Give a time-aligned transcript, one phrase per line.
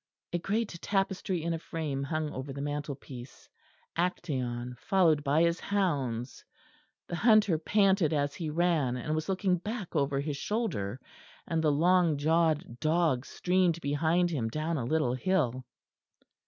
[0.33, 3.47] A great tapestry in a frame hung over the mantelpiece,
[3.95, 6.43] Actæon followed by his hounds;
[7.07, 10.99] the hunter panted as he ran, and was looking back over his shoulder;
[11.47, 15.65] and the long jawed dogs streamed behind him down a little hill.